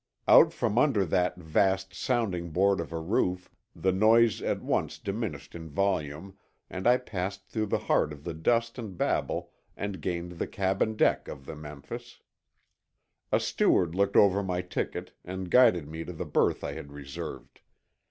Out 0.27 0.51
from 0.51 0.79
under 0.79 1.05
that 1.05 1.37
vast 1.37 1.93
sounding 1.93 2.49
board 2.49 2.79
of 2.79 2.91
a 2.91 2.99
roof 2.99 3.51
the 3.75 3.91
noise 3.91 4.41
at 4.41 4.63
once 4.63 4.97
diminished 4.97 5.53
in 5.53 5.69
volume, 5.69 6.35
and 6.71 6.87
I 6.87 6.97
passed 6.97 7.45
through 7.45 7.67
the 7.67 7.77
heart 7.77 8.11
of 8.11 8.23
the 8.23 8.33
dust 8.33 8.79
and 8.79 8.97
babel 8.97 9.51
and 9.77 10.01
gained 10.01 10.39
the 10.39 10.47
cabin 10.47 10.95
deck 10.95 11.27
of 11.27 11.45
the 11.45 11.55
Memphis. 11.55 12.19
A 13.31 13.39
steward 13.39 13.93
looked 13.93 14.15
over 14.15 14.41
my 14.41 14.63
ticket 14.63 15.13
and 15.23 15.51
guided 15.51 15.87
me 15.87 16.03
to 16.05 16.13
the 16.13 16.25
berth 16.25 16.63
I 16.63 16.73
had 16.73 16.91
reserved. 16.91 17.61